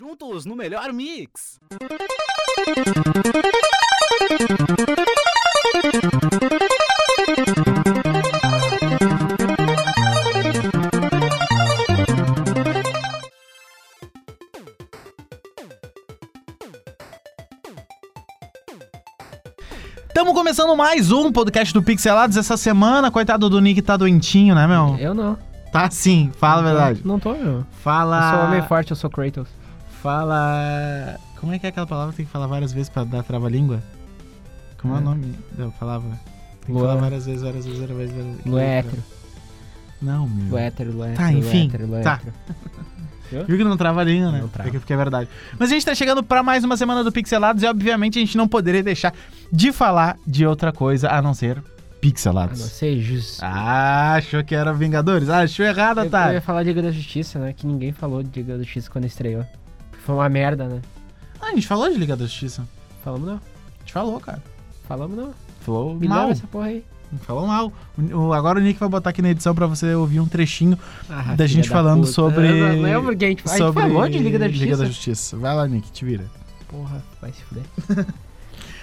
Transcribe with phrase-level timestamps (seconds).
[0.00, 1.60] Juntos no melhor mix.
[20.08, 23.10] Estamos começando mais um podcast do Pixelados essa semana.
[23.10, 24.96] Coitado do Nick, tá doentinho, né, meu?
[24.98, 25.36] Eu não.
[25.70, 27.00] Tá sim, fala a verdade.
[27.04, 27.66] Não, não tô, meu.
[27.82, 28.16] Fala.
[28.16, 29.59] Eu sou homem forte, eu sou Kratos.
[30.02, 31.18] Fala.
[31.38, 33.82] Como é que é aquela palavra que tem que falar várias vezes pra dar trava-língua?
[34.78, 35.04] Como é, o É.
[35.04, 36.08] nome da palavra?
[36.10, 38.14] Tem que Lua- falar várias vezes, várias vezes, várias vezes.
[38.14, 38.58] várias vezes.
[38.60, 39.02] É hétero.
[40.02, 40.48] Não, meu.
[40.50, 42.20] Lu é hétero, Lu é Tá, é enfim, hétero, Lu é tá.
[43.46, 44.40] Viu que não trava a língua, né?
[44.40, 44.70] Não trava.
[44.70, 45.28] Porque, é verdade.
[45.58, 48.36] Mas a gente tá chegando pra mais uma semana do Pixelados e, obviamente, a gente
[48.36, 49.14] não poderia deixar
[49.52, 52.58] de falar de outra coisa a não ser Ah, não Pixelados.
[52.60, 53.38] sei, jus.
[53.42, 55.28] Ah, achou que era Vingadores?
[55.28, 56.32] Ah, achou errado, eu, eu tá?
[56.32, 57.52] ia falar de Liga da Justiça, né?
[57.52, 59.44] Que ninguém falou de Liga da Justiça quando estreou.
[60.10, 60.80] Foi uma merda, né?
[61.40, 62.66] Ah, a gente falou de Liga da Justiça.
[63.04, 63.36] Falamos não.
[63.36, 64.42] A gente falou, cara.
[64.88, 65.30] Falamos não.
[65.60, 66.30] Falou Me mal.
[66.30, 66.84] essa porra aí.
[67.22, 67.72] Falou mal.
[68.12, 71.34] O- agora o Nick vai botar aqui na edição pra você ouvir um trechinho Ah,
[71.36, 72.12] Da gente filha falando puta.
[72.12, 74.58] sobre- Eu Não lembro que a gente, a gente sobre falou de Liga da Liga
[74.58, 74.82] Justiça.
[74.82, 75.36] da Justiça.
[75.36, 76.24] Vai lá, Nick, te vira.
[76.68, 77.62] Porra, vai se fuder.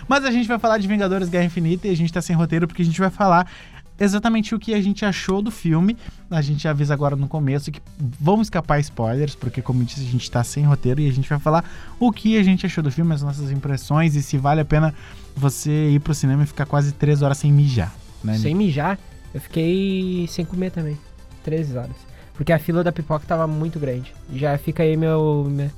[0.08, 2.67] Mas a gente vai falar de Vingadores Guerra Infinita e a gente tá sem roteiro
[2.67, 3.50] porque a gente vai falar
[4.00, 5.98] exatamente o que a gente achou do filme.
[6.30, 10.12] A gente avisa agora no começo que vão escapar spoilers, porque como eu disse, a
[10.12, 11.64] gente tá sem roteiro e a gente vai falar
[12.00, 14.94] o que a gente achou do filme, as nossas impressões e se vale a pena
[15.36, 17.94] você ir pro cinema e ficar quase três horas sem mijar.
[18.23, 18.98] Né, Sem mijar,
[19.34, 20.98] eu fiquei sem comer também.
[21.44, 21.95] Três horas.
[22.34, 24.14] Porque a fila da pipoca tava muito grande.
[24.34, 25.72] Já fica aí meu, minha,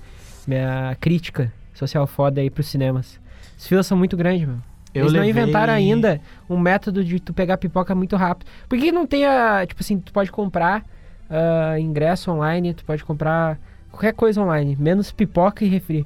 [0.47, 3.19] minha crítica social foda aí pros cinemas.
[3.57, 4.57] As filas são muito grandes, meu.
[4.93, 8.47] Eu Eles não levei- inventaram ainda um método de tu pegar pipoca muito rápido.
[8.67, 9.65] Por que não tem a.
[9.67, 10.83] Tipo assim, tu pode comprar
[11.29, 13.59] ah, ingresso online, tu pode comprar
[13.91, 16.05] qualquer coisa online, menos pipoca e refri.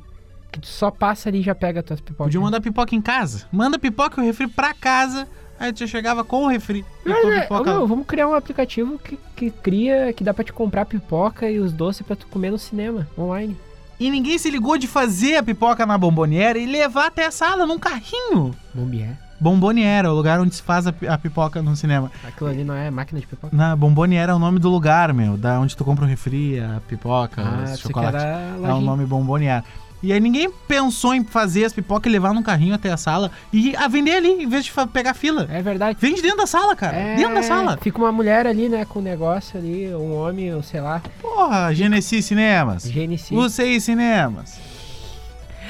[0.51, 2.25] Que tu só passa ali e já pega as tuas pipocas.
[2.27, 3.47] Podia mandar pipoca em casa.
[3.51, 5.27] Manda pipoca e o refri pra casa.
[5.59, 6.83] Aí tu já chegava com o refri.
[7.05, 10.85] Mas, é, meu, vamos criar um aplicativo que, que cria, que dá pra te comprar
[10.85, 13.55] pipoca e os doces pra tu comer no cinema, online.
[14.03, 17.65] E ninguém se ligou de fazer a pipoca na bomboniera e levar até a sala
[17.65, 18.53] num carrinho.
[18.73, 19.17] Bombier.
[19.39, 22.11] Bomboniera, o lugar onde se faz a, a pipoca no cinema.
[22.27, 23.55] Aquilo ali não é máquina de pipoca?
[23.55, 25.37] Na Bomboniera é o nome do lugar, meu.
[25.37, 28.17] Da onde tu compra o refri, a pipoca, Ah, o chocolate.
[28.25, 29.63] É o nome Bomboniera.
[30.03, 33.31] E aí ninguém pensou em fazer as pipocas e levar num carrinho até a sala
[33.53, 35.47] e a vender ali, em vez de pegar fila.
[35.49, 35.97] É verdade.
[36.01, 36.97] Vende dentro da sala, cara.
[36.97, 37.77] É, Dentro da sala.
[37.81, 41.73] Fica uma mulher ali, né, com um negócio ali, um homem, ou sei lá, Porra,
[41.73, 42.85] Genesis Cinemas.
[42.85, 43.33] GNC.
[43.33, 44.59] UCI Cinemas.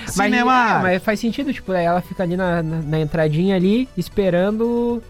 [0.05, 0.79] Mas, Cinema.
[0.79, 5.01] é, mas faz sentido, tipo, ela fica ali na, na, na entradinha ali, esperando,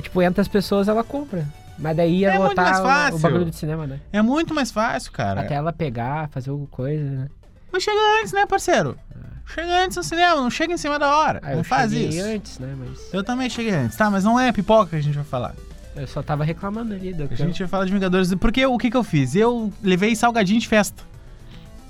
[0.00, 1.44] tipo, entra as pessoas, ela compra.
[1.78, 2.80] Mas daí ia É lotar
[3.12, 4.00] o- o, bagulho do cinema, né?
[4.12, 5.40] É muito mais fácil, cara.
[5.42, 7.28] Até ela pegar, fazer alguma coisa, né?
[7.72, 8.96] Mas chega antes, né, parceiro?
[9.46, 11.40] Chega antes no cinema, não chega em cima da hora.
[11.42, 12.22] Aí não eu faz cheguei isso.
[12.26, 12.74] antes, né?
[12.78, 14.10] Mas Eu também cheguei antes, tá?
[14.10, 15.54] Mas não é pipoca que a gente vai falar.
[15.96, 18.34] eu só tava reclamando ali do A gente vai falar de Vingadores.
[18.34, 19.34] Porque o que que eu fiz?
[19.34, 21.02] Eu levei salgadinho de festa.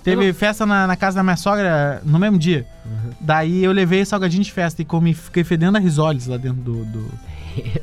[0.05, 2.65] Teve Eu festa na, na casa da minha sogra no mesmo dia.
[2.87, 3.11] Uhum.
[3.21, 6.85] Daí eu levei salgadinho de festa e comi, fiquei fedendo a risoles lá dentro do,
[6.85, 7.11] do,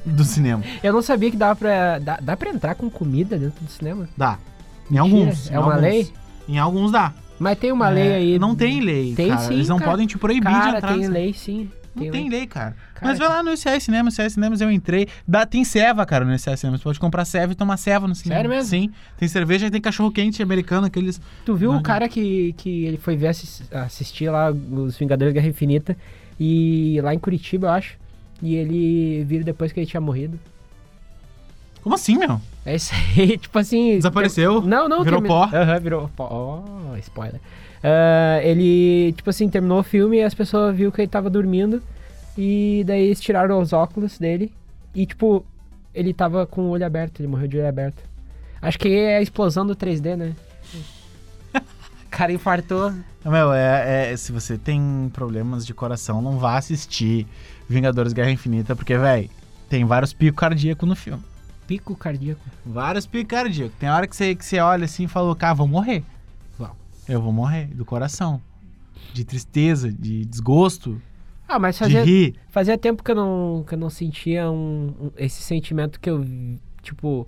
[0.06, 0.64] do cinema.
[0.82, 2.00] Eu não sabia que dava pra.
[2.00, 4.08] Dá, dá pra entrar com comida dentro do cinema?
[4.16, 4.40] Dá.
[4.90, 5.52] Em Mentira, alguns.
[5.52, 5.82] É em uma alguns.
[5.82, 6.14] lei?
[6.48, 7.14] Em alguns dá.
[7.40, 8.40] Mas tem uma lei É, aí.
[8.40, 9.42] Não tem lei, Tem cara.
[9.42, 9.92] sim, Eles não cara.
[9.92, 10.94] podem te proibir de Cara, entrar.
[10.94, 11.70] tem lei sim.
[11.94, 12.76] Não tem lei, cara.
[12.94, 15.08] Cara, Mas vai lá no ICS Cinemas, ICS Cinemas eu entrei.
[15.26, 16.82] Dá, tem ceva, cara, no ICS Cinemas.
[16.82, 18.36] Você pode comprar ceva e tomar ceva no cinema.
[18.40, 18.70] Sério mesmo?
[18.70, 18.92] Sim.
[19.18, 21.22] Tem cerveja e tem cachorro quente americano, aqueles.
[21.46, 25.34] Tu viu Não, o cara que, que ele foi ver assis- assistir lá os Vingadores
[25.34, 25.96] Guerra Infinita
[26.38, 27.98] e lá em Curitiba, eu acho.
[28.44, 30.38] E ele viram depois que ele tinha morrido.
[31.86, 32.42] Como assim, meu?
[32.66, 33.98] É isso aí, tipo assim.
[33.98, 34.60] Desapareceu?
[34.60, 35.44] Não, não, Virou termi- pó?
[35.56, 36.64] Aham, virou pó.
[36.92, 37.40] Oh, spoiler.
[37.84, 41.84] Ah, ele, tipo assim, terminou o filme e as pessoas viram que ele tava dormindo.
[42.36, 44.52] E daí eles tiraram os óculos dele.
[44.96, 45.46] E, tipo,
[45.94, 48.02] ele tava com o olho aberto, ele morreu de olho aberto.
[48.60, 50.34] Acho que é a explosão do 3D, né?
[51.54, 51.60] O
[52.10, 52.92] cara infartou.
[53.24, 57.28] Meu, é, é- se você tem problemas de coração, não vá assistir
[57.70, 59.30] Vingadores Guerra Infinita, porque, velho,
[59.70, 61.22] tem vários picos cardíacos no filme.
[61.68, 62.42] Pico cardíaco.
[62.66, 63.76] Vários picos cardíacos.
[63.80, 66.04] Tem hora que você, que você olha assim e fala, cara, vou morrer.
[67.08, 68.42] Eu vou morrer do coração.
[69.14, 71.00] De tristeza, de desgosto,
[71.48, 72.36] Ah, mas de fazia, rir.
[72.50, 76.26] fazia tempo que eu não, que eu não sentia um, um- esse sentimento que eu,
[76.82, 77.28] tipo,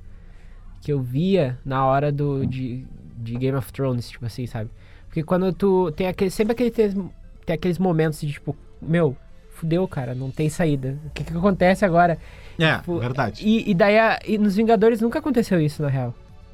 [0.82, 2.86] que eu via na hora do, de,
[3.18, 4.72] de Game of Thrones, tipo assim, sabe?
[5.06, 9.16] Porque quando tu, tem aquele, sempre aquele, tem aqueles momentos de, tipo, meu,
[9.58, 10.98] fudeu, cara, não tem saída.
[11.06, 12.18] O que que acontece agora?
[12.60, 13.44] É, Tipo, verdade.
[13.46, 16.14] E, e daí, a- e nos Vingadores nunca aconteceu isso, na real.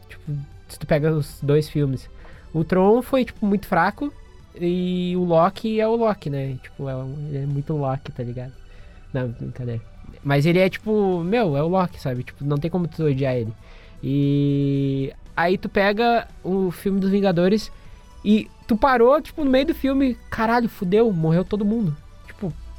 [0.10, 0.32] Tipo,
[0.68, 2.10] se tu pega os dois filmes.
[2.54, 4.12] O Tron foi, tipo, muito fraco.
[4.60, 6.56] E o Loki é o Loki, né?
[6.62, 6.94] Tipo, é,
[7.30, 8.52] ele é muito Loki, tá ligado?
[9.14, 9.82] Não, brincadeira.
[10.24, 12.24] Mas ele é tipo, meu, é o Loki, sabe?
[12.24, 13.52] Tipo, não tem como tu odiar ele.
[14.04, 17.72] E aí tu pega o filme dos Vingadores
[18.24, 21.96] e tu parou, tipo, no meio do filme, caralho, fudeu, morreu todo mundo.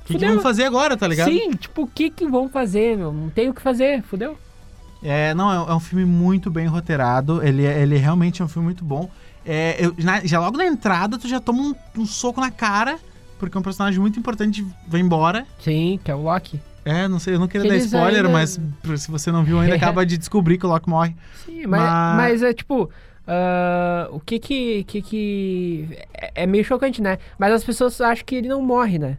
[0.05, 1.31] O que, que vamos fazer agora, tá ligado?
[1.31, 3.13] Sim, tipo, o que que vão fazer, meu?
[3.13, 4.37] Não tem o que fazer, fudeu.
[5.03, 7.43] É, não, é, é um filme muito bem roteirado.
[7.47, 9.11] Ele, é- ele realmente é um filme muito bom.
[9.47, 12.99] É, eu- na- já logo na entrada, tu já toma um, um soco na cara,
[13.39, 15.47] porque um personagem muito importante vai embora.
[15.59, 16.61] Sim, que é o Loki.
[16.87, 18.61] É, não sei, eu não queria dar spoiler, ainda- mas
[19.01, 21.15] se você não viu ainda, acaba de descobrir que o Loki morre.
[21.47, 22.91] Sim, mas, Mas- mas é tipo.
[23.27, 25.89] ah, o que que, que que.
[26.15, 27.19] É, é meio chocante, né?
[27.39, 29.17] Mas as pessoas acham que ele não morre, né?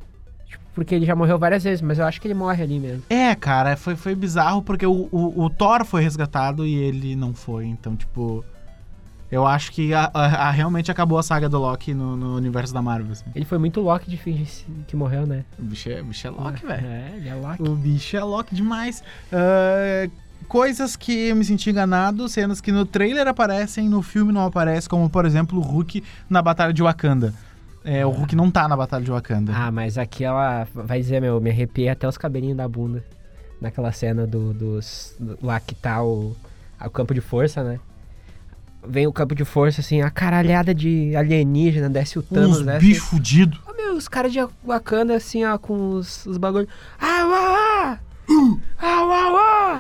[0.76, 3.02] Porque ele já morreu várias vezes, mas eu acho que ele morre ali mesmo.
[3.10, 7.34] É, cara, foi, foi bizarro porque o, o, o Thor foi resgatado e ele não
[7.34, 7.66] foi.
[7.66, 8.44] Então, tipo.
[9.32, 12.72] Eu acho que a- a- a- realmente acabou a saga do Loki no, no universo
[12.74, 13.12] da Marvel.
[13.14, 13.26] Assim.
[13.34, 14.48] Ele foi muito Loki de fingir
[14.86, 15.44] que morreu, né?
[15.58, 16.86] O bicho é, o bicho é Loki, velho.
[16.88, 17.62] É, ele é Loki.
[17.64, 19.04] O bicho é Loki demais.
[19.34, 20.08] Ah,
[20.48, 24.88] coisas que eu me senti enganado, cenas que no trailer aparecem, no filme não aparecem,
[24.90, 27.34] como por exemplo o Hulk na Batalha de Wakanda.
[27.86, 29.54] É, o Hulk não tá na Batalha de Wakanda.
[29.56, 33.04] Ah, mas aqui ela vai dizer, meu, me arrepiei até os cabelinhos da bunda.
[33.62, 35.16] Naquela cena do, dos.
[35.20, 36.36] do- lá que tá o,
[36.84, 37.80] o campo de força, né?
[38.88, 42.80] Vem o campo de força, assim, a caralhada de alienígena, desce o Thanos, Uns desce.
[42.86, 43.60] bichos fudidos.
[43.68, 46.68] Ó, meu, os caras de Wakanda, assim, ó, com os, os bagulhos.
[47.00, 48.00] Ah, uá, uá!
[48.80, 49.80] Ah, uá, uá!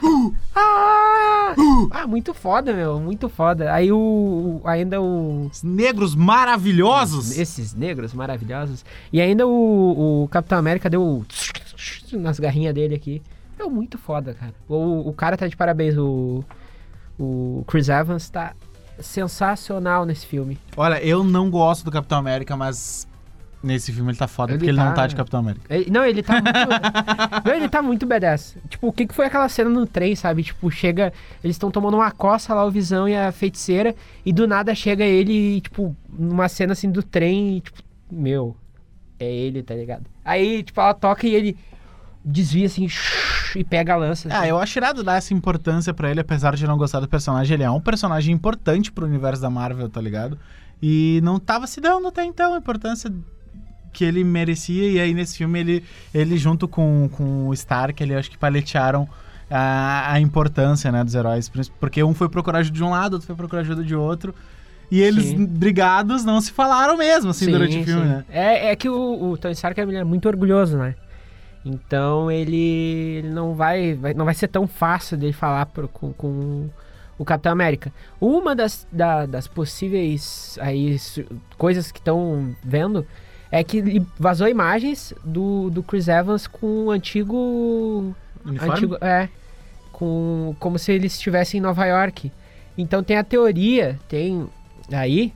[0.56, 1.15] Ah,
[1.92, 3.74] ah, muito foda, meu, muito foda.
[3.74, 4.62] Aí o.
[4.64, 5.48] ainda o.
[5.52, 7.38] Os negros maravilhosos.
[7.38, 8.84] Esses negros maravilhosos.
[9.12, 11.26] E ainda o, o Capitão América deu o
[12.14, 13.22] nas garrinhas dele aqui.
[13.58, 14.54] Meu, muito foda, cara.
[14.68, 16.44] O, o cara tá de parabéns, o.
[17.18, 18.54] O Chris Evans tá
[19.00, 20.58] sensacional nesse filme.
[20.76, 23.08] Olha, eu não gosto do Capitão América, mas
[23.66, 25.74] nesse filme ele tá foda Ele porque ele não tá- tá de Capitão América.
[25.74, 27.46] Ele- não, ele tá muito.
[27.46, 28.56] não, ele tá muito badass.
[28.70, 30.44] Tipo, o que, que foi aquela cena no trem, sabe?
[30.44, 31.12] Tipo, chega.
[31.44, 33.96] Eles estão tomando uma coça lá, o Visão e a feiticeira,
[34.26, 37.82] e do nada chega ele, tipo, numa cena assim do trem, e, tipo,
[38.12, 38.56] meu,
[39.20, 40.06] é ele, tá ligado?
[40.24, 41.58] Aí, tipo, ela toca e ele
[42.24, 42.88] desvia assim
[43.56, 44.28] e pega a lança.
[44.32, 44.50] Ah, assim.
[44.50, 47.54] eu acho irado dar essa importância pra ele, apesar de não gostar do personagem.
[47.54, 50.38] Ele é um personagem importante pro universo da Marvel, tá ligado?
[50.82, 53.14] E não tava se dando até então a importância
[53.96, 54.90] que ele merecia.
[54.92, 55.84] E aí nesse filme ele,
[56.14, 59.08] ele junto com, com o Stark, ele acho que paletearam
[59.50, 61.50] a, a importância né, dos heróis.
[61.80, 64.36] Porque um foi procurar ajuda de um lado, outro foi procurar ajuda de outro.
[64.92, 65.46] E eles, Sim.
[65.46, 68.08] brigados, não se falaram mesmo, assim, Sim, durante o filme, sim.
[68.08, 68.26] né?
[68.30, 70.94] É, é que o, o Tony Stark é muito orgulhoso, né?
[71.66, 72.56] Então ele,
[73.18, 76.70] ele não vai, vai- não vai ser tão fácil dele falar pro- com, com
[77.18, 77.92] o Capitão América.
[78.22, 80.96] Uma das, da- das possíveis aí,
[81.58, 83.06] coisas que estão vendo
[83.56, 88.14] é que vazou imagens do, do Chris Evans com o antigo
[88.44, 88.74] Uniforme?
[88.74, 89.30] Antigo, é.
[89.94, 92.30] Com, como se ele estivesse em Nova York.
[92.78, 94.50] Então tem a teoria, tem
[94.92, 95.34] aí,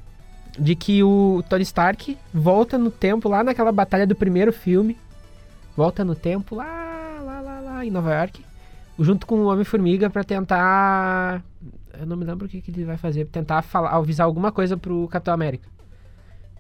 [0.60, 4.98] de que o Tony Stark volta no tempo, lá naquela batalha do primeiro filme.
[5.78, 8.44] Volta no tempo, lá, lá, lá, lá, em Nova York.
[9.00, 11.42] Junto com o Homem-Formiga pra tentar.
[11.98, 13.28] Eu não me lembro o que, que ele vai fazer.
[13.28, 15.70] Tentar falar, avisar alguma coisa pro Capitão América.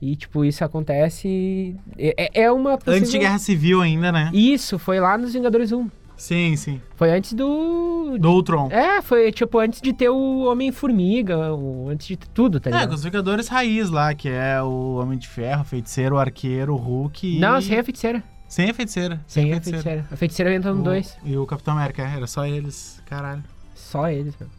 [0.02, 1.76] E, tipo, isso acontece.
[1.98, 2.74] É, é uma.
[2.74, 4.30] Antes de possível- Guerra Civil ainda, né?
[4.34, 5.90] Isso, foi lá nos Vingadores 1.
[6.16, 6.82] Sim, sim.
[6.96, 8.18] Foi antes do.
[8.20, 8.70] Do Ultron.
[8.72, 12.90] É, foi tipo antes de ter o Homem-Formiga, o- antes de tudo, tá É, ligado?
[12.90, 16.74] com os Vingadores raiz lá, que é o Homem de Ferro, o Feiticeiro, o Arqueiro,
[16.74, 17.40] o Hulk e...
[17.40, 18.24] Não, sem a feiticeira.
[18.48, 19.22] Sem a Feiticeira.
[19.28, 20.06] Sem a feiticeira.
[20.12, 21.18] A feiticeira entra no O- 2.
[21.24, 23.44] E o Capitão América, é, era só eles, caralho.
[23.76, 24.50] Só eles, meu.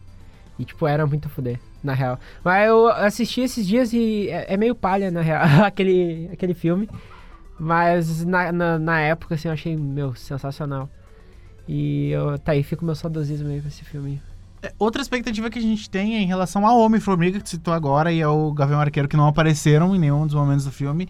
[0.59, 2.19] E tipo, era muito a fuder, na real.
[2.45, 6.89] Mas eu assisti esses dias e é, é meio palha, na real, aquele, aquele filme.
[7.59, 10.89] Mas na, na, na época, assim, eu achei, meu, sensacional.
[11.69, 14.21] E eu, tá aí, fica o meu saudosismo aí pra esse filme.
[14.63, 17.73] É, Outra expectativa que a gente tem é em relação ao Homem-Formiga, que tu citou
[17.73, 21.09] agora, e ao Gavião Arqueiro, que não apareceram em nenhum dos momentos do filme.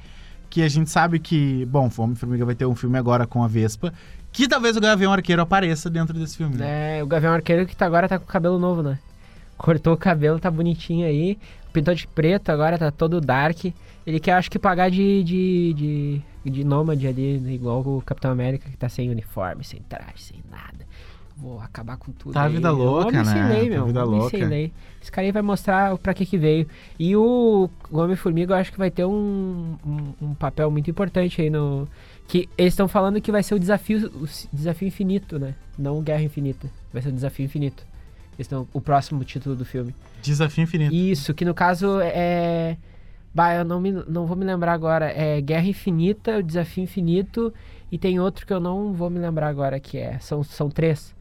[0.48, 3.48] Que a gente sabe que, bom, o Homem-Formiga vai ter um filme agora com a
[3.48, 3.92] Vespa.
[4.32, 6.98] Que talvez o Gavião Arqueiro apareça dentro desse filme, né?
[6.98, 8.98] É, o Gavião Arqueiro que tá, agora tá com cabelo novo, né?
[9.60, 11.38] Cortou o cabelo, tá bonitinho aí.
[11.70, 13.66] Pintou de preto, agora tá todo dark.
[14.06, 15.74] Ele quer, acho que, pagar de, de,
[16.44, 17.52] de, de nômade ali, né?
[17.52, 20.86] igual o Capitão América, que tá sem uniforme, sem traje, sem nada.
[21.36, 22.32] Vou acabar com tudo.
[22.32, 22.54] Tá a aí.
[22.54, 23.48] vida louca, Homem sem né?
[23.48, 24.30] lei, Tá vida louca.
[24.30, 24.72] sem lei.
[25.00, 26.66] Esse cara aí vai mostrar pra que que veio.
[26.98, 31.50] E o Homem-Formiga, eu acho que vai ter um, um, um papel muito importante aí
[31.50, 31.86] no...
[32.26, 34.26] Que eles estão falando que vai ser o desafio, o
[34.56, 35.54] desafio infinito, né?
[35.78, 36.70] Não Guerra Infinita.
[36.92, 37.84] Vai ser o desafio infinito.
[38.38, 39.94] Eles tão, o próximo título do filme.
[40.22, 40.94] Desafio Infinito.
[40.94, 42.76] Isso, que no caso é.
[43.34, 45.06] Bah, eu não, me, não vou me lembrar agora.
[45.10, 47.52] É Guerra Infinita, o Desafio Infinito.
[47.92, 50.18] E tem outro que eu não vou me lembrar agora que é.
[50.20, 51.14] São, são três.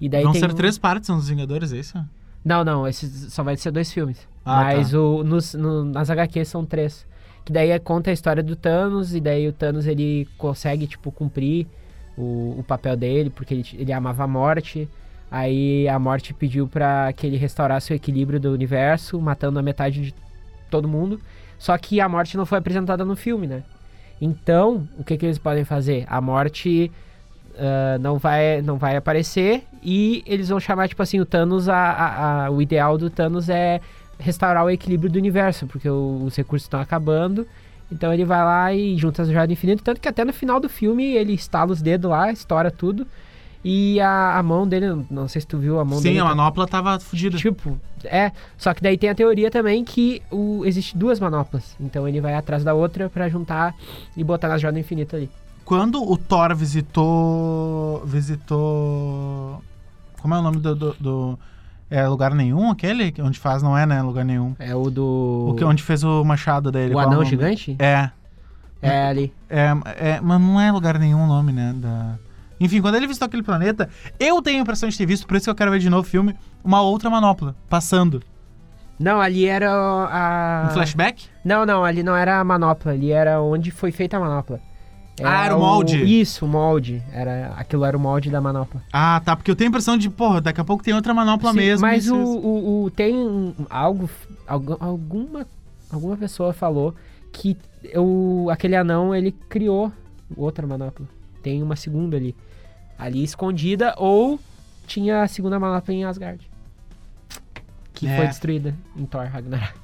[0.00, 1.98] E daí Vão ser um- três partes, são os Vingadores, é isso?
[2.44, 4.26] Não, não, esses só vai ser dois filmes.
[4.44, 4.98] Ah, Mas tá.
[4.98, 7.06] o, nos, no- nas HQs são três.
[7.44, 11.10] Que daí é- conta a história do Thanos, e daí o Thanos ele consegue, tipo,
[11.12, 11.66] cumprir
[12.16, 14.88] o, o papel dele, porque ele, ele amava a morte.
[15.32, 20.02] Aí a morte pediu pra que ele restaurasse o equilíbrio do universo, matando a metade
[20.02, 20.14] de
[20.70, 21.18] todo mundo.
[21.58, 23.62] Só que a morte não foi apresentada no filme, né?
[24.20, 26.04] Então, o que, que eles podem fazer?
[26.08, 26.92] A morte
[27.58, 31.76] ah, não, vai, não vai aparecer e eles vão chamar, tipo assim, o Thanos, a,
[31.76, 33.80] a- a- o ideal do Thanos é
[34.18, 37.46] restaurar o equilíbrio do universo, porque o- os recursos estão acabando.
[37.90, 40.58] Então ele vai lá e junta as joias do infinito, tanto que até no final
[40.60, 43.06] do filme ele estala os dedos lá, estoura tudo.
[43.64, 46.18] E a, a mão dele, não sei se tu viu a mão Sim, dele.
[46.20, 47.36] a tá- manopla tava fodida.
[47.38, 48.32] Tipo, é.
[48.58, 51.76] Só que daí tem a teoria também que o, existe duas manoplas.
[51.78, 53.72] Então ele vai atrás da outra pra juntar
[54.16, 55.30] e botar nas joias do infinito ali.
[55.64, 58.02] Quando o Thor visitou.
[58.04, 59.62] Visitou.
[60.20, 60.74] Como é o nome do.
[60.74, 61.38] do, do-
[61.90, 63.12] é lugar nenhum aquele?
[63.20, 64.00] Onde faz, não é, né?
[64.00, 64.54] Lugar nenhum.
[64.58, 65.48] É o do.
[65.50, 66.94] O que, onde fez o machado dele.
[66.94, 67.26] o anão nome?
[67.26, 67.76] gigante?
[67.78, 68.10] É,
[68.80, 69.32] É ali.
[69.50, 70.20] é, é.
[70.22, 71.74] Mas não é lugar nenhum o nome, né?
[71.76, 72.14] Da...
[72.64, 73.88] Enfim, quando ele visitou aquele planeta,
[74.18, 76.06] eu tenho a impressão de ter visto, por isso que eu quero ver de novo
[76.06, 78.22] o filme, uma outra manopla passando.
[78.98, 80.68] Não, ali era a.
[80.68, 81.24] Um flashback?
[81.44, 84.60] Não, não, ali não era a manopla, ali era onde foi feita a manopla.
[85.22, 86.02] Ah, era o molde.
[86.20, 87.02] Isso, o molde.
[87.12, 88.82] Era, aquilo era o molde da manopla.
[88.92, 89.36] Ah, tá.
[89.36, 91.86] Porque eu tenho a impressão de, porra, daqui a pouco tem outra manopla Sim, mesmo.
[91.86, 94.08] Mas o, o, o- tem algo.
[94.46, 95.46] algu- Alguma,
[95.92, 96.94] alguma pessoa falou
[97.30, 97.56] que
[97.94, 99.92] o, aquele anão ele criou
[100.34, 101.06] outra manopla.
[101.42, 102.34] Tem uma segunda ali.
[103.02, 104.38] Ali escondida, ou
[104.86, 106.48] tinha a segunda manopla em Asgard.
[107.94, 108.16] Que É.
[108.16, 109.74] foi destruída em Thor Ragnarok.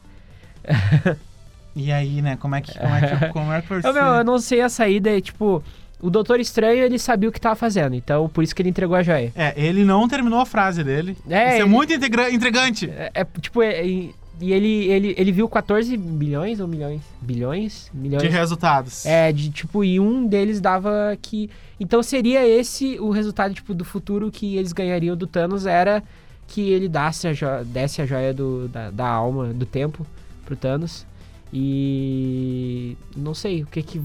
[1.75, 2.37] E aí, né?
[2.37, 4.61] Como é que, como é que, como é que foi Eu, meu, eu não sei
[4.61, 5.63] a saída, é, tipo,
[6.01, 8.97] o Doutor Estranho ele sabia o que tava fazendo, então por isso que ele entregou
[8.97, 9.33] a joia.
[9.37, 11.17] É, ele não terminou a frase dele.
[11.29, 12.91] É, Isso é ele- muito integra- intrigante.
[12.91, 13.85] É, é, tipo, é-
[14.41, 17.03] e, ele, ele, ele viu 14 bilhões ou milhões?
[17.21, 17.91] Bilhões?
[17.93, 18.23] Milhões?
[18.23, 19.05] De resultados.
[19.07, 21.51] É, de tipo, e um deles dava que.
[21.81, 26.03] Então seria esse o resultado, tipo, do futuro que eles ganhariam do Thanos era
[26.47, 30.07] que ele desse a, jo desse a joia do, da, da alma, do tempo,
[30.45, 31.07] pro Thanos.
[31.53, 34.03] E não sei o que que.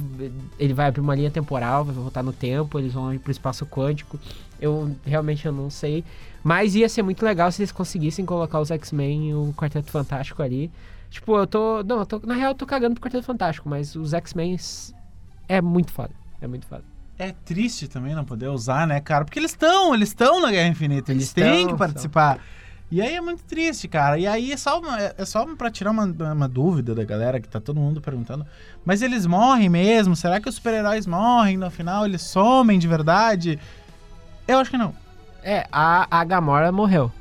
[0.58, 3.66] Ele vai abrir uma linha temporal, vai voltar no tempo, eles vão ir pro espaço
[3.66, 4.18] quântico.
[4.64, 6.04] Eu realmente eu não sei.
[6.44, 10.42] Mas ia ser muito legal se eles conseguissem colocar os X-Men e o Quarteto Fantástico
[10.42, 10.72] ali.
[11.10, 11.84] Tipo, eu tô.
[11.84, 14.58] Não, eu tô, na real eu tô cagando pro Quarteto Fantástico, mas os X-Men
[15.48, 16.12] é muito foda.
[16.42, 16.84] É muito foda.
[17.20, 19.24] É triste também não poder usar, né, cara?
[19.24, 22.40] Porque eles estão, eles estão na Guerra Infinita, eles, Eles têm tão, que participar.
[22.92, 24.18] E aí é muito triste, cara.
[24.20, 27.48] E aí é só, uma- é só pra tirar uma, uma dúvida da galera que
[27.48, 28.46] tá todo mundo perguntando.
[28.86, 30.16] Mas eles morrem mesmo?
[30.16, 32.06] Será que os super-heróis morrem no final?
[32.06, 33.60] Eles somem de verdade?
[34.48, 34.94] Eu acho que não.
[35.44, 37.12] É, a, a Gamora morreu.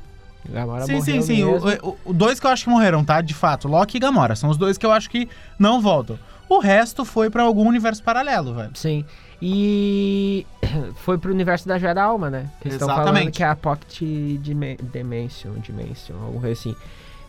[0.49, 1.43] A Gamora sim, morreu sim, sim.
[1.43, 1.69] O, mesmo.
[2.05, 3.21] o- o- dois que eu acho que morreram, tá?
[3.21, 3.67] De fato.
[3.67, 4.35] Loki e Gamora.
[4.35, 5.27] São os dois que eu acho que
[5.57, 6.17] não voltam.
[6.49, 8.71] O resto foi pra algum universo paralelo, velho.
[8.75, 9.05] Sim.
[9.41, 10.45] E
[11.03, 12.49] foi pro universo da Joia da Alma, né?
[12.61, 13.37] Que eles estão falando Exatamente.
[13.37, 13.99] que é a Pocket
[14.41, 16.75] Dime- Dimension, Dimension, alguma coisa assim.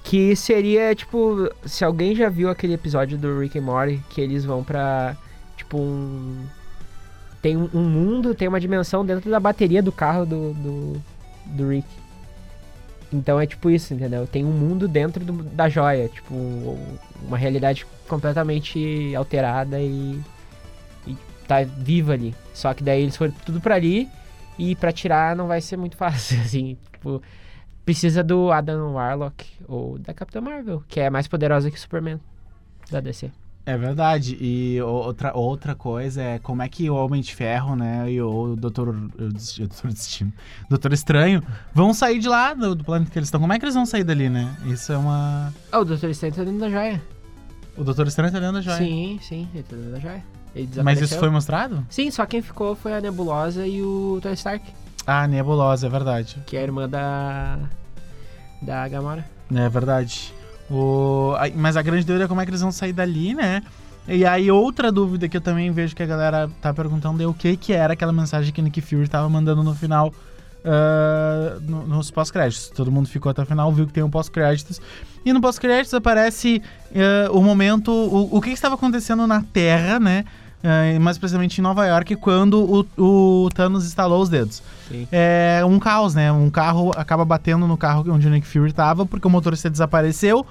[0.03, 4.45] Que seria, tipo, se alguém já viu aquele episódio do Rick and Morty, que eles
[4.45, 5.17] vão pra,
[5.57, 6.45] tipo, um...
[7.45, 11.03] Tem um, mundo, tem uma dimensão dentro da bateria do carro do, do,
[11.45, 11.87] do Rick.
[13.13, 14.27] Então é tipo isso, entendeu?
[14.27, 16.35] Tem um mundo dentro do- da joia, tipo,
[17.23, 20.19] uma realidade completamente alterada e,
[21.07, 21.15] e
[21.47, 22.35] tá viva ali.
[22.55, 24.09] Só que daí eles foram tudo pra ali
[24.59, 27.21] e pra tirar não vai ser muito fácil, assim, tipo,
[27.85, 32.19] precisa do Adam Warlock ou da Capitã Marvel, que é mais poderosa que o Superman
[32.91, 33.31] da DC.
[33.67, 34.37] É verdade.
[34.41, 38.55] E outra, outra coisa é como é que o Homem de Ferro, né, e o
[38.57, 40.33] Doutor, o Doutor Destino,
[40.69, 41.43] Doutor Estranho,
[41.73, 43.41] vão sair de lá do, do planeta que eles estão.
[43.41, 44.55] Como é que eles vão sair dali, né?
[44.67, 45.53] Isso é uma...
[45.73, 46.09] Ah, o Dr.
[46.11, 47.03] Strange tá dentro da joia.
[47.77, 48.77] O Doutor Estranho tá dentro da joia.
[48.79, 50.23] Sim, sim, ele tá dentro da joia.
[50.85, 51.85] Mas isso foi mostrado?
[51.91, 54.65] Sim, só quem ficou foi a Nebulosa e o Tony Stark,
[55.07, 56.41] Ah, nebulosa, é verdade.
[56.47, 57.59] que é a irmã da.
[58.63, 59.25] da Gamora.
[59.53, 60.33] É verdade.
[60.71, 61.35] O...
[61.55, 63.63] Mas a grande dúvida é como é que eles vão sair dali, né?
[64.07, 67.33] E aí, outra dúvida que eu também vejo que a galera tá perguntando é o
[67.33, 70.13] que que era aquela mensagem que Nick Fury tava mandando no final,
[70.65, 72.69] ah, no- nos pós-créditos.
[72.71, 74.81] Todo mundo ficou até o final, viu que tem um pós-créditos.
[75.25, 76.61] E no pós-créditos aparece
[76.95, 80.25] ah, o momento, o, o que estava acontecendo na Terra, né?
[80.65, 85.07] Ah, mais precisamente em Nova York, quando o, o Thanos estalou os dedos Sim.
[85.13, 86.33] é um caos, né?
[86.33, 90.47] Um carro acaba batendo no carro onde o Nick Fury tava, porque o motorista desapareceu.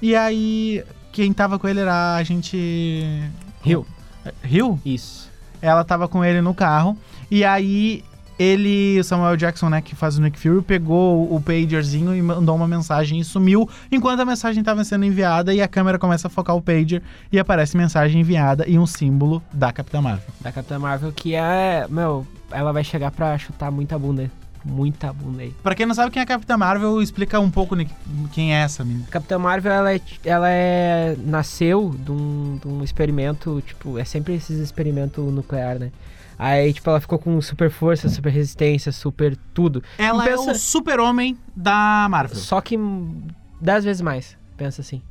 [0.00, 0.82] E aí
[1.12, 3.30] quem tava com ele era a gente.
[3.62, 3.86] Rio.
[4.42, 4.80] Rio?
[4.86, 5.28] Isso.
[5.60, 6.96] Ela tava com ele no carro.
[7.30, 8.02] E aí
[8.38, 12.54] ele, o Samuel Jackson, né, que faz o Nick Fury, pegou o pagerzinho e mandou
[12.54, 16.30] uma mensagem e sumiu enquanto a mensagem estava sendo enviada e a câmera começa a
[16.30, 17.02] focar o pager
[17.32, 20.28] e aparece mensagem enviada e um símbolo da Capitã Marvel.
[20.40, 21.86] Da Capitã Marvel, que é.
[21.88, 24.30] Meu, ela vai chegar pra chutar muita bunda.
[24.64, 25.54] Muita bunda aí.
[25.62, 27.92] Pra quem não sabe quem é a Capitã Marvel, explica um pouco Nick,
[28.32, 29.06] quem é essa menina.
[29.10, 34.34] Capitã Marvel, ela é, ela é nasceu de um, de um experimento, tipo, é sempre
[34.34, 35.90] esses experimentos nuclear, né?
[36.38, 39.82] Aí, tipo, ela ficou com super força, super resistência, super tudo.
[39.98, 42.36] Ela Pensa- é o super-homem da Marvel.
[42.36, 42.78] Só que
[43.60, 45.02] dez vezes mais, pensa assim.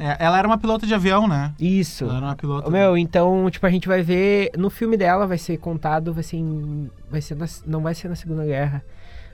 [0.00, 1.52] É, ela era uma pilota de avião, né?
[1.60, 2.04] Isso.
[2.04, 2.70] Ela era uma pilota.
[2.70, 4.52] Meu, então, tipo, a gente vai ver.
[4.56, 6.88] No filme dela vai ser contado, vai ser em.
[7.10, 8.82] Vai ser na- não vai ser na Segunda Guerra.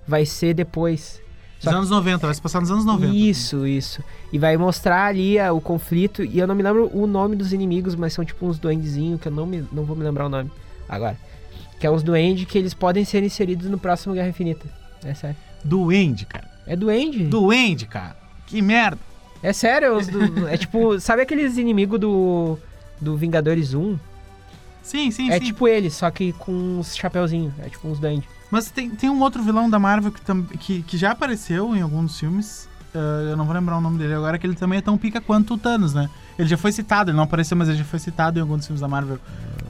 [0.08, 1.22] Vai ser depois.
[1.62, 3.14] Dos anos 90, vai se passar nos anos 90.
[3.14, 4.02] Isso, isso.
[4.32, 6.24] E vai mostrar ali ah, o conflito.
[6.24, 9.28] E eu não me lembro o nome dos inimigos, mas são tipo uns duendezinhos que
[9.28, 10.50] eu não, me, não vou me lembrar o nome
[10.88, 11.16] agora.
[11.78, 14.66] Que é uns duendes que eles podem ser inseridos no próximo Guerra Infinita.
[15.04, 15.36] É sério.
[15.64, 16.48] Duende, cara.
[16.66, 17.24] É duende.
[17.24, 18.16] Duende, cara.
[18.46, 18.98] Que merda.
[19.42, 19.98] É sério.
[20.00, 20.98] do- é tipo.
[21.00, 22.58] Sabe aqueles inimigos do.
[23.00, 23.98] Do Vingadores 1?
[24.82, 25.46] Sim, sim, É sim.
[25.46, 27.52] tipo ele, só que com uns chapeuzinhos.
[27.58, 28.28] É tipo uns duendes.
[28.50, 31.80] Mas tem, tem um outro vilão da Marvel que, tam- que, que já apareceu em
[31.82, 32.68] alguns filmes.
[32.94, 35.20] Ah, eu não vou lembrar o nome dele agora, que ele também é tão pica
[35.20, 36.08] quanto o Thanos, né?
[36.38, 38.66] Ele já foi citado, ele não apareceu, mas ele já foi citado em alguns dos
[38.66, 39.18] filmes da Marvel.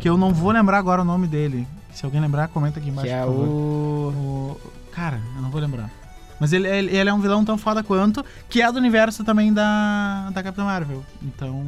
[0.00, 1.66] Que eu não vou lembrar agora o nome dele.
[1.92, 3.28] Se alguém lembrar, comenta aqui embaixo, Que é o.
[3.30, 4.60] O-
[4.92, 5.90] Cara, eu não vou lembrar.
[6.40, 9.52] Mas ele, ele, ele é um vilão tão foda quanto, que é do universo também
[9.52, 11.04] da, da Capitã Marvel.
[11.22, 11.64] Então,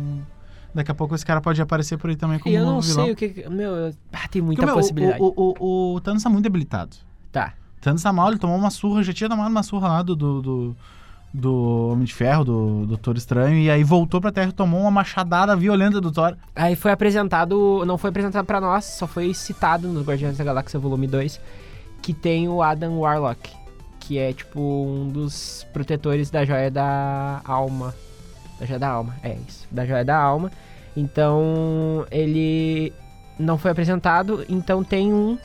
[0.74, 2.80] daqui a pouco esse cara pode aparecer por aí também como E eu não um
[2.80, 3.04] vilão.
[3.04, 3.48] sei o que.
[3.48, 5.20] Meu, eu- ah, tem muita Porque, possibilidade.
[5.22, 6.96] O, o, o, o Thanos tá muito debilitado.
[7.32, 7.52] Tá.
[7.80, 10.42] Thanos tá mal, ele tomou uma surra, já tinha tomado uma surra lá do, do,
[10.42, 10.76] do,
[11.32, 14.90] do Homem de Ferro, do Doutor Estranho, e aí voltou pra Terra e tomou uma
[14.90, 16.36] machadada violenta do Thor.
[16.54, 17.84] Aí foi apresentado.
[17.86, 21.40] Não foi apresentado pra nós, só foi citado no Guardiões da Galáxia Volume 2.
[22.02, 23.50] Que tem o Adam Warlock.
[24.00, 27.94] Que é tipo um dos protetores da joia da alma.
[28.58, 29.66] Da joia da alma, é isso.
[29.70, 30.50] Da joia da alma.
[30.96, 32.92] Então ele
[33.38, 34.44] não foi apresentado.
[34.48, 35.36] Então tem um,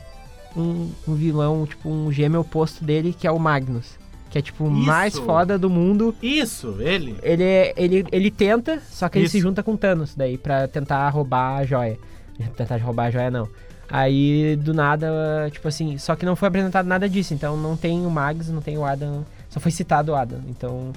[0.56, 4.01] um, um vilão, tipo um gêmeo oposto dele, que é o Magnus.
[4.32, 6.14] Que é tipo o mais foda do mundo.
[6.22, 7.14] Isso, ele.
[7.22, 9.32] Ele, é- ele, ele tenta, só que ele Isso.
[9.32, 11.98] se junta com Thanos daí pra tentar roubar a joia.
[12.56, 13.46] Tentar roubar a joia não.
[13.90, 15.06] Aí do nada,
[15.52, 18.62] tipo assim, só que não foi apresentado nada disso, então não tem o Mags, não
[18.62, 20.92] tem o Adam, só foi citado o Adam, então,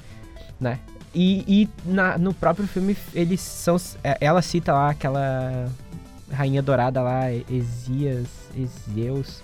[0.57, 0.79] né?
[1.13, 5.67] E, e na- no próprio filme eles são, é, ela cita lá aquela
[6.31, 9.41] rainha dourada lá, Esias, Ezeus,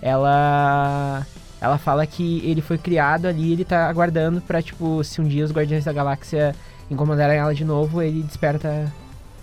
[0.00, 1.26] ela
[1.66, 5.44] ela fala que ele foi criado ali, ele tá aguardando pra, tipo, se um dia
[5.44, 6.54] os Guardiões da Galáxia
[6.90, 8.92] incomodarem ela de novo, ele desperta.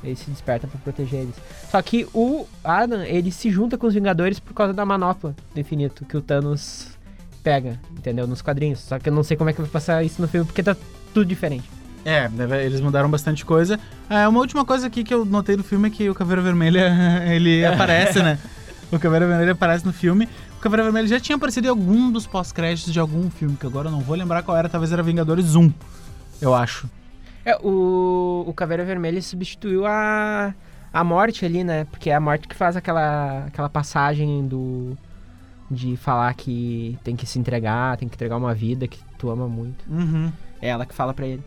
[0.04, 1.36] Ele se desperta pra proteger eles.
[1.72, 5.60] Só que o Adam, ele se junta com os Vingadores por causa da manopla do
[5.62, 6.90] infinito que o Thanos
[7.42, 8.28] pega, entendeu?
[8.28, 8.80] Nos quadrinhos.
[8.80, 10.76] Só que eu não sei como é que vai passar isso no filme, porque tá
[11.14, 11.70] tudo diferente.
[12.04, 13.80] É, deve- eles mudaram bastante coisa.
[14.10, 16.92] É, uma última coisa aqui que eu notei no filme é que o Caveira Vermelha,
[17.34, 18.38] ele aparece, né?
[18.92, 20.28] O Caveira Vermelha aparece no filme.
[20.64, 23.90] O Caveira Vermelha já tinha aparecido em algum dos pós-créditos de algum filme, que agora
[23.90, 25.70] eu não vou lembrar qual era, talvez era Vingadores 1,
[26.42, 26.90] eu acho.
[27.44, 30.56] É, o, o Caveira Vermelha substituiu a,
[30.94, 31.84] a morte ali, né?
[31.92, 34.98] Porque é a morte que faz aquela, aquela passagem do.
[35.70, 39.50] De falar que tem que se entregar, tem que entregar uma vida que tu ama
[39.50, 39.84] muito.
[39.90, 40.32] Uhum.
[40.62, 41.44] É ela que fala pra ele.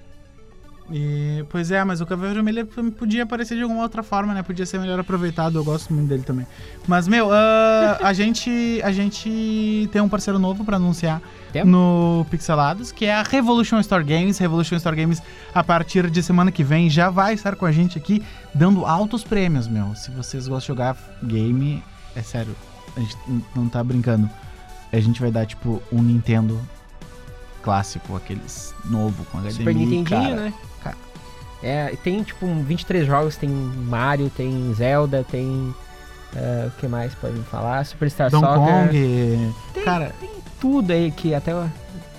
[0.91, 4.43] E, pois é, mas o Caveira Vermelho podia aparecer de alguma outra forma, né?
[4.43, 6.47] Podia ser melhor aproveitado, eu gosto muito dele também.
[6.87, 11.21] Mas, meu, ah, a, gente, a gente tem um parceiro novo pra anunciar
[11.65, 14.39] no Pixelados, que é a Revolution Store Games.
[14.39, 15.21] Revolution Store Games,
[15.55, 18.23] a partir de semana que vem, já vai estar com a gente aqui,
[18.55, 19.95] dando altos prêmios, meu.
[19.97, 21.83] Se vocês gostam de jogar game,
[22.15, 22.55] é sério,
[22.97, 23.17] a gente
[23.55, 24.31] não tá brincando.
[24.93, 26.61] A gente vai dar, tipo, um Nintendo
[27.71, 30.35] clássico, aqueles novo, com HDMI, Super Nintendinho, cara.
[30.37, 30.55] né?
[30.83, 30.97] cara.
[31.63, 35.75] É, e tem tipo um 23 jogos, tem Mario, tem Zelda, tem.
[36.37, 37.85] ah, o que mais pode me falar?
[37.85, 38.89] Superstar Donkey Soccer.
[38.89, 39.55] Kong.
[39.85, 40.15] Cara,
[40.61, 41.53] Tudo aí que até.
[41.55, 41.69] o-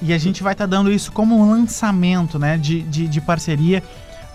[0.01, 2.57] e a gente vai estar dando isso como um lançamento, né?
[2.57, 3.81] De, de, de parceria.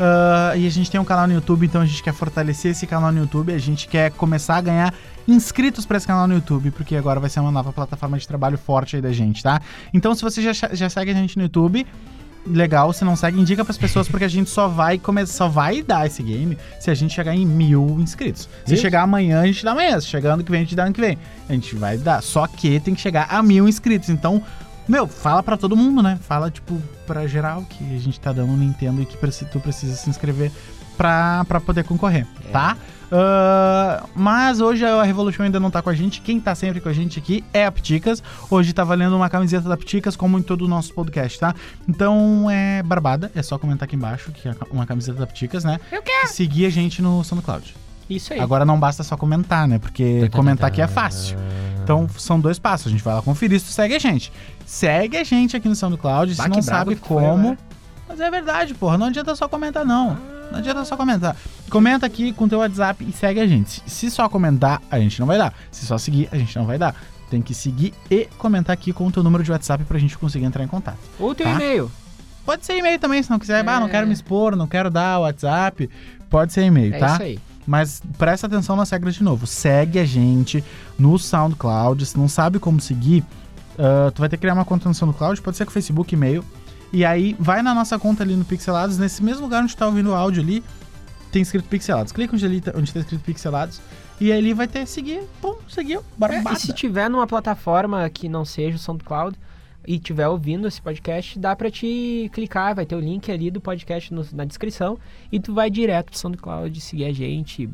[0.04, 2.88] Ah, e a gente tem um canal no YouTube, então a gente quer fortalecer esse
[2.88, 3.52] canal no YouTube.
[3.52, 4.92] A gente quer começar a ganhar
[5.28, 8.58] inscritos para esse canal no YouTube, porque agora vai ser uma nova plataforma de trabalho
[8.58, 9.60] forte aí da gente, tá?
[9.94, 11.86] Então, se você já, já segue a gente no YouTube,
[12.44, 12.92] legal.
[12.92, 16.04] Se não segue, indica pras pessoas, porque a gente só vai começar, só vai dar
[16.04, 18.48] esse game se a gente chegar em mil inscritos.
[18.66, 18.82] Se Isso.
[18.82, 20.00] chegar amanhã, a gente dá amanhã.
[20.00, 21.16] Se chegar ano que vem, a gente dá ano que vem.
[21.48, 22.20] A gente vai dar.
[22.24, 24.08] Só que tem que chegar a mil inscritos.
[24.08, 24.42] Então,
[24.92, 26.18] Meu, fala pra todo mundo, né?
[26.20, 30.10] Fala, tipo, pra geral que a gente tá dando Nintendo e que tu precisa se
[30.10, 30.52] inscrever
[30.98, 32.50] pra, pra poder concorrer, É.
[32.50, 32.76] tá?
[33.10, 36.20] Ah, mas hoje a Revolution ainda não tá com a gente.
[36.20, 38.22] Quem tá sempre com a gente aqui é a Pticas.
[38.50, 41.54] Hoje tá valendo uma camiseta da Pticas, como em todo o nosso podcast, tá?
[41.88, 45.80] Então é barbada, é só comentar aqui embaixo que é uma camiseta da Pticas, né?
[45.90, 46.26] Eu quero.
[46.26, 47.74] E seguir a gente no SoundCloud.
[48.16, 48.40] Isso aí.
[48.40, 49.78] Agora não basta só comentar, né?
[49.78, 51.36] Porque comentar aqui é fácil.
[51.82, 52.86] Então são dois passos.
[52.88, 54.32] A gente vai lá conferir se tu segue a gente.
[54.66, 56.34] Segue a gente aqui no SoundCloud.
[56.34, 57.40] Bah, se não sabe tu foi como.
[57.52, 57.58] agora.
[58.08, 58.96] Mas é verdade, porra.
[58.98, 60.16] Não adianta só comentar, não.
[60.50, 61.34] Não adianta só comentar.
[61.70, 63.82] Comenta aqui com teu WhatsApp e segue a gente.
[63.86, 65.54] Se só comentar, a gente não vai dar.
[65.70, 66.94] Se só seguir, a gente não vai dar.
[67.30, 70.44] Tem que seguir e comentar aqui com o teu número de WhatsApp pra gente conseguir
[70.44, 70.98] entrar em contato.
[71.18, 71.52] Ou teu Tá?
[71.54, 71.90] e-mail.
[72.44, 73.66] Pode ser e-mail também, se não quiser.
[73.66, 73.90] Ah, não É.
[73.90, 75.88] quero me expor, não quero dar WhatsApp.
[76.28, 77.12] Pode ser e-mail, É tá?
[77.14, 77.38] isso aí.
[77.66, 79.46] Mas presta atenção nas regras de novo.
[79.46, 80.64] Segue a gente
[80.98, 82.04] no SoundCloud.
[82.04, 83.24] Se não sabe como seguir,
[83.78, 85.40] ah, tu vai ter que criar uma conta no SoundCloud.
[85.40, 86.44] Pode ser com Facebook, e-mail.
[86.92, 88.98] E aí, vai na nossa conta ali no Pixelados.
[88.98, 90.62] Nesse mesmo lugar onde tu tá ouvindo o áudio ali,
[91.30, 92.12] tem escrito Pixelados.
[92.12, 93.80] Clica onde, ali tá, onde tá escrito Pixelados.
[94.20, 95.22] E aí ali vai ter seguir.
[95.40, 96.00] Pum, seguiu.
[96.00, 96.56] É, Barbada.
[96.56, 99.36] e se tiver numa plataforma que não seja o SoundCloud
[99.86, 103.60] e tiver ouvindo esse podcast, dá pra te clicar, vai ter o link ali do
[103.60, 104.98] podcast no- na descrição
[105.30, 107.68] e tu vai direto pro SoundCloud seguir a gente.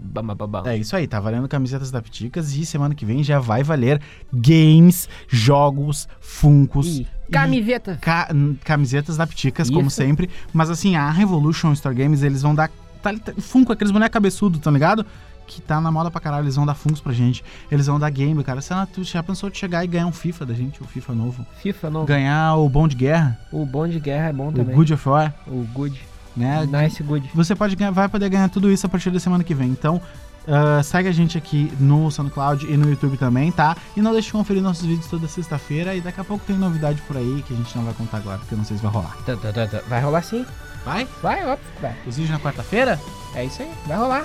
[0.71, 4.01] É isso aí, tá valendo camisetas da Pticas e semana que vem já vai valer
[4.33, 6.99] games, jogos, funcos.
[7.01, 7.99] E camiseta.
[8.01, 8.29] ca-
[8.65, 9.97] camisetas da Pticas, como Isso.
[9.97, 10.31] sempre.
[10.53, 12.71] Mas assim, a Revolution Store Games, eles vão dar.
[13.03, 15.07] Tá, tá, Funko, aqueles bonecos cabeçudos, tá ligado?
[15.49, 17.43] Que tá na moda pra caralho, eles vão dar Funkos pra gente.
[17.73, 18.61] Eles vão dar game, cara.
[18.61, 21.15] Sei lá, tu já pensou de chegar e ganhar um FIFA da gente, o FIFA
[21.15, 21.47] novo?
[21.63, 22.07] FIFA novo.
[22.07, 24.77] Ganhar o Bom de Guerra, O bom de guerra é bom o também.
[24.77, 25.99] Good of War, O good.
[26.37, 26.67] né?
[26.67, 27.29] Nice good.
[27.35, 29.71] Você pode ganhar, vai poder ganhar tudo isso a partir da semana que vem.
[29.71, 30.01] Então,
[30.47, 33.75] ah, segue a gente aqui no SoundCloud e no YouTube também, tá?
[33.97, 35.95] E não deixe de conferir nossos vídeos toda sexta-feira.
[35.95, 38.37] E daqui a pouco tem novidade por aí que a gente não vai contar agora,
[38.39, 39.17] porque eu não sei se vai rolar.
[39.25, 39.81] Tá, tá, tá.
[39.89, 40.45] Vai rolar sim.
[40.85, 41.09] Vai?
[41.23, 41.67] Vai, óbvio.
[41.83, 41.95] Vai.
[42.07, 42.99] Os vídeos na quarta-feira?
[43.35, 43.71] É isso aí.
[43.87, 44.25] Vai rolar.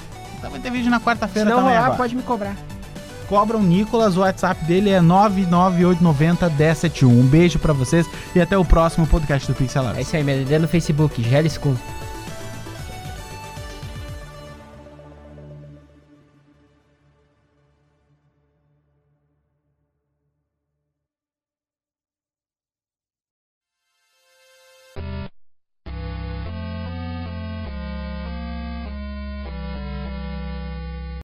[0.49, 1.97] Vai ter vídeo na Se quarta-feira não também rolar, agora.
[1.97, 2.55] pode me cobrar.
[3.27, 7.07] Cobra o Nicolas, o WhatsApp dele é 998901071.
[7.07, 9.97] Um beijo pra vocês e até o próximo podcast do Pixelados.
[9.97, 11.75] É isso aí, me no Facebook, Geles com.